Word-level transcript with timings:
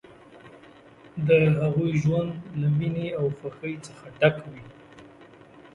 چې 1.25 1.25
د 1.27 1.29
هغوی 1.59 1.91
ژوند 2.03 2.31
له 2.59 2.67
مینې 2.77 3.07
او 3.19 3.25
خوښۍ 3.37 3.73
څخه 3.87 4.05
ډک 4.19 4.35
وي. 4.51 4.63